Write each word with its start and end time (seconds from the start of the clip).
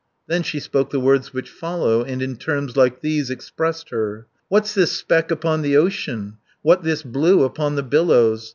Then 0.25 0.41
she 0.41 0.59
spoke 0.59 0.89
the 0.89 0.99
words 0.99 1.31
which 1.31 1.47
follow, 1.47 2.01
And 2.01 2.23
in 2.23 2.35
terms 2.35 2.75
like 2.75 3.01
these 3.01 3.29
expressed 3.29 3.91
her: 3.91 4.25
"What's 4.47 4.73
this 4.73 4.93
speck 4.93 5.29
upon 5.29 5.61
the 5.61 5.77
ocean, 5.77 6.37
What 6.63 6.81
this 6.81 7.03
blue 7.03 7.43
upon 7.43 7.75
the 7.75 7.83
billows? 7.83 8.49